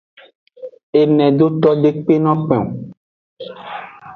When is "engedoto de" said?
0.99-1.89